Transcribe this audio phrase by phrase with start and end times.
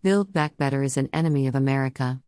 [0.00, 2.22] Build Back Better is an enemy of America.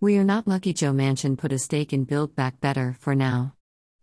[0.00, 3.54] We are not lucky Joe Manchin put a stake in Build Back Better for now.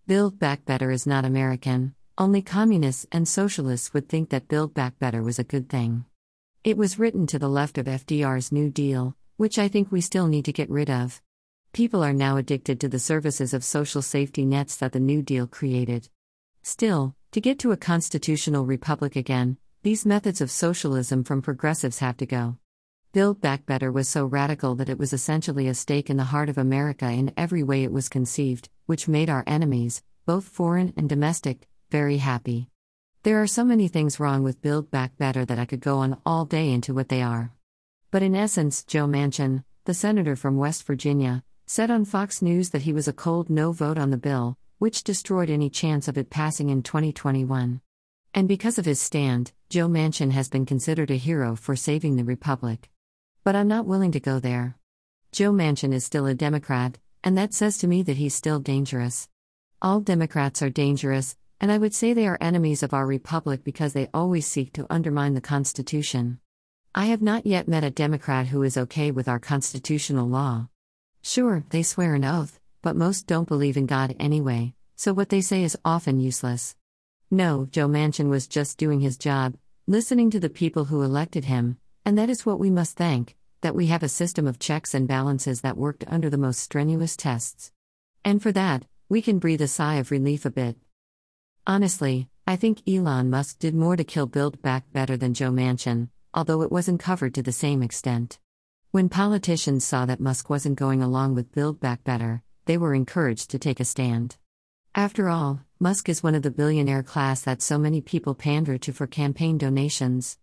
[0.07, 4.97] Build Back Better is not American, only communists and socialists would think that Build Back
[4.97, 6.05] Better was a good thing.
[6.63, 10.27] It was written to the left of FDR's New Deal, which I think we still
[10.27, 11.21] need to get rid of.
[11.73, 15.47] People are now addicted to the services of social safety nets that the New Deal
[15.47, 16.07] created.
[16.63, 22.15] Still, to get to a constitutional republic again, these methods of socialism from progressives have
[22.15, 22.57] to go.
[23.15, 26.49] Build Back Better was so radical that it was essentially a stake in the heart
[26.49, 31.07] of America in every way it was conceived, which made our enemies, both foreign and
[31.07, 32.67] domestic, very happy.
[33.23, 36.17] There are so many things wrong with Build Back Better that I could go on
[36.25, 37.53] all day into what they are.
[38.11, 42.81] But in essence, Joe Manchin, the senator from West Virginia, said on Fox News that
[42.81, 46.29] he was a cold no vote on the bill, which destroyed any chance of it
[46.29, 47.79] passing in 2021.
[48.33, 52.25] And because of his stand, Joe Manchin has been considered a hero for saving the
[52.25, 52.89] Republic.
[53.45, 54.75] But I'm not willing to go there.
[55.31, 59.29] Joe Manchin is still a Democrat, and that says to me that he's still dangerous.
[59.83, 63.93] All Democrats are dangerous, and I would say they are enemies of our Republic because
[63.93, 66.39] they always seek to undermine the Constitution.
[66.95, 70.69] I have not yet met a Democrat who is okay with our constitutional law.
[71.21, 75.41] Sure, they swear an oath, but most don't believe in God anyway, so what they
[75.41, 76.75] say is often useless.
[77.29, 79.53] No, Joe Manchin was just doing his job,
[79.85, 83.73] listening to the people who elected him, and that is what we must thank that
[83.73, 87.71] we have a system of checks and balances that worked under the most strenuous tests.
[88.23, 90.77] And for that, we can breathe a sigh of relief a bit.
[91.65, 96.09] Honestly, I think Elon Musk did more to kill Build Back Better than Joe Manchin,
[96.31, 98.37] although it wasn't covered to the same extent.
[98.91, 103.49] When politicians saw that Musk wasn't going along with Build Back Better, they were encouraged
[103.49, 104.37] to take a stand.
[104.93, 108.93] After all, Musk is one of the billionaire class that so many people pander to
[108.93, 110.37] for campaign donations.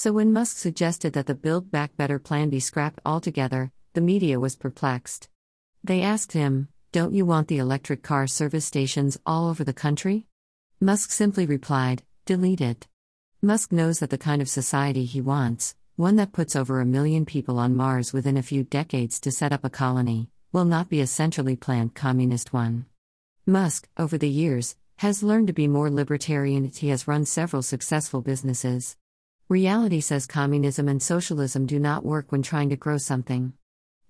[0.00, 4.38] So when Musk suggested that the Build Back Better plan be scrapped altogether, the media
[4.38, 5.28] was perplexed.
[5.82, 10.26] They asked him, Don't you want the electric car service stations all over the country?
[10.80, 12.86] Musk simply replied, Delete it.
[13.42, 17.26] Musk knows that the kind of society he wants, one that puts over a million
[17.26, 21.00] people on Mars within a few decades to set up a colony, will not be
[21.00, 22.86] a centrally planned communist one.
[23.46, 27.62] Musk, over the years, has learned to be more libertarian as he has run several
[27.62, 28.96] successful businesses.
[29.50, 33.54] Reality says communism and socialism do not work when trying to grow something.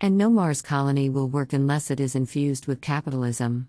[0.00, 3.69] And no Mars colony will work unless it is infused with capitalism.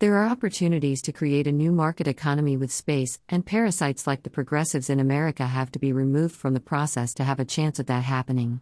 [0.00, 4.28] There are opportunities to create a new market economy with space, and parasites like the
[4.28, 7.86] progressives in America have to be removed from the process to have a chance at
[7.86, 8.60] that happening.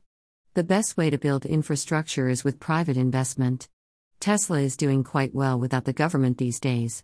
[0.53, 3.71] The best way to build infrastructure is with private investment.
[4.21, 7.03] Tesla is doing quite well without the government these days.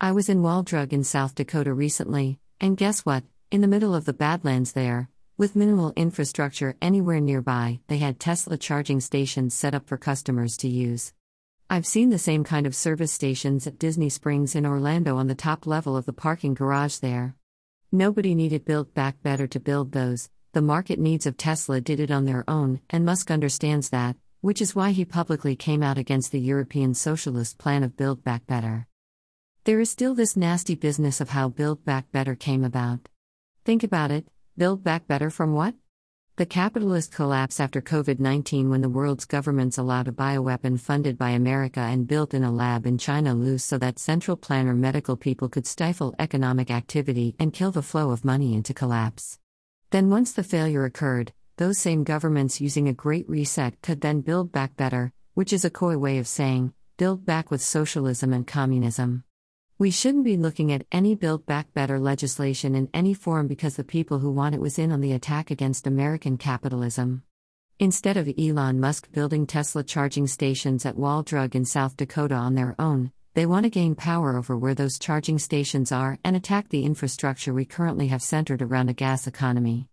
[0.00, 3.24] I was in Wall Drug in South Dakota recently, and guess what?
[3.54, 8.58] In the middle of the Badlands there, with minimal infrastructure anywhere nearby, they had Tesla
[8.58, 11.12] charging stations set up for customers to use.
[11.70, 15.36] I've seen the same kind of service stations at Disney Springs in Orlando on the
[15.36, 17.36] top level of the parking garage there.
[17.92, 22.10] Nobody needed Build Back Better to build those, the market needs of Tesla did it
[22.10, 26.32] on their own, and Musk understands that which is why he publicly came out against
[26.32, 28.88] the European socialist plan of Build Back Better.
[29.62, 33.08] There is still this nasty business of how Build Back Better came about.
[33.64, 34.26] Think about it
[34.58, 35.74] build back better from what?
[36.36, 41.30] The capitalist collapse after COVID 19 when the world's governments allowed a bioweapon funded by
[41.30, 45.48] America and built in a lab in China loose so that central planner medical people
[45.48, 49.38] could stifle economic activity and kill the flow of money into collapse.
[49.90, 54.52] Then, once the failure occurred, those same governments using a great reset could then build
[54.52, 59.24] back better, which is a coy way of saying, build back with socialism and communism.
[59.76, 63.82] We shouldn't be looking at any Build Back Better legislation in any form because the
[63.82, 67.24] people who want it was in on the attack against American capitalism.
[67.80, 72.54] Instead of Elon Musk building Tesla charging stations at Wall Drug in South Dakota on
[72.54, 76.68] their own, they want to gain power over where those charging stations are and attack
[76.68, 79.88] the infrastructure we currently have centered around a gas economy.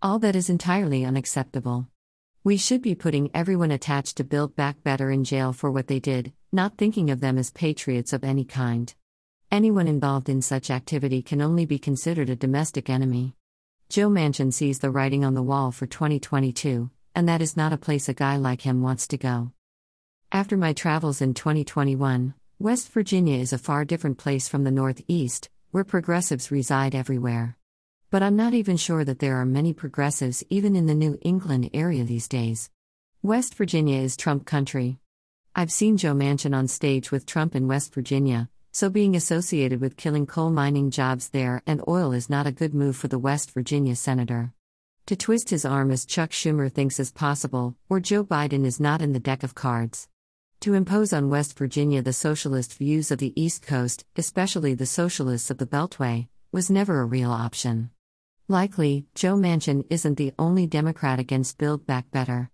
[0.00, 1.88] All that is entirely unacceptable.
[2.44, 5.98] We should be putting everyone attached to Build Back Better in jail for what they
[5.98, 8.94] did, not thinking of them as patriots of any kind.
[9.54, 13.36] Anyone involved in such activity can only be considered a domestic enemy.
[13.88, 17.76] Joe Manchin sees the writing on the wall for 2022, and that is not a
[17.76, 19.52] place a guy like him wants to go.
[20.32, 25.48] After my travels in 2021, West Virginia is a far different place from the Northeast,
[25.70, 27.56] where progressives reside everywhere.
[28.10, 31.70] But I'm not even sure that there are many progressives even in the New England
[31.72, 32.70] area these days.
[33.22, 34.98] West Virginia is Trump country.
[35.54, 39.96] I've seen Joe Manchin on stage with Trump in West Virginia, so being associated with
[39.96, 43.52] killing coal mining jobs there and oil is not a good move for the West
[43.52, 44.52] Virginia senator.
[45.06, 49.00] To twist his arm as Chuck Schumer thinks is possible, or Joe Biden is not
[49.00, 50.08] in the deck of cards.
[50.62, 55.50] To impose on West Virginia the socialist views of the East Coast, especially the socialists
[55.50, 57.90] of the Beltway, was never a real option.
[58.48, 62.50] Likely, Joe Manchin isn't the only Democrat against Build Back Better.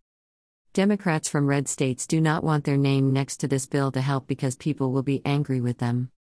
[0.72, 4.28] Democrats from red states do not want their name next to this bill to help
[4.28, 6.12] because people will be angry with them.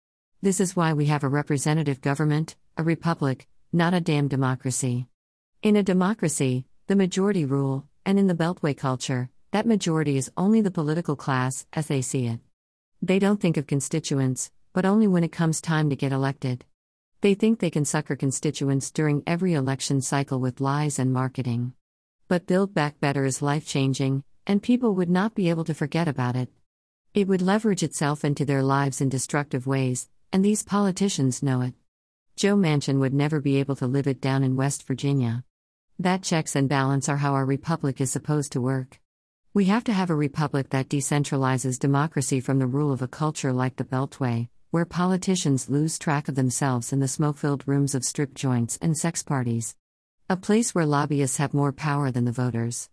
[0.41, 5.07] This is why we have a representative government, a republic, not a damn democracy.
[5.63, 10.63] In a democracy, the majority rule, and in the Beltway culture, that majority is only
[10.63, 12.41] the political class, as they see it.
[13.03, 16.65] They don't think of constituents, but only when it comes time to get elected.
[17.21, 21.75] They think they can sucker constituents during every election cycle with lies and marketing.
[22.29, 26.09] But Build Back Better is life changing, and people would not be able to forget
[26.09, 26.49] about it.
[27.13, 31.75] It would leverage itself into their lives in destructive ways, and these politicians know it.
[32.35, 35.45] Joe Manchin would never be able to live it down in West Virginia.
[35.99, 38.99] That checks and balance are how our republic is supposed to work.
[39.53, 43.53] We have to have a republic that decentralizes democracy from the rule of a culture
[43.53, 48.05] like the Beltway, where politicians lose track of themselves in the smoke filled rooms of
[48.05, 49.77] strip joints and sex parties.
[50.31, 52.89] A place where lobbyists have more power than the voters.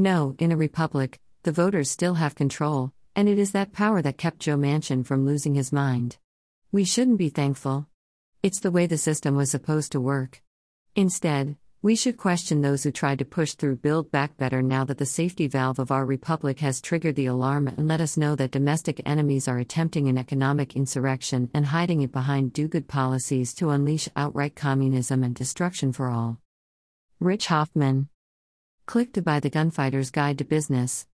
[0.00, 4.16] No, in a republic, the voters still have control, and it is that power that
[4.16, 6.16] kept Joe Manchin from losing his mind.
[6.72, 7.86] We shouldn't be thankful.
[8.42, 10.40] It's the way the system was supposed to work.
[10.96, 14.96] Instead, we should question those who tried to push through Build Back Better now that
[14.96, 18.52] the safety valve of our republic has triggered the alarm and let us know that
[18.52, 23.68] domestic enemies are attempting an economic insurrection and hiding it behind do good policies to
[23.68, 26.38] unleash outright communism and destruction for all.
[27.20, 28.08] Rich Hoffman
[28.90, 31.06] Click to buy the Gunfighter's Guide to Business.